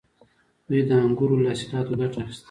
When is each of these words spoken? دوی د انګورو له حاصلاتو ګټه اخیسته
دوی 0.67 0.81
د 0.89 0.91
انګورو 1.05 1.43
له 1.43 1.49
حاصلاتو 1.53 1.97
ګټه 1.99 2.17
اخیسته 2.21 2.39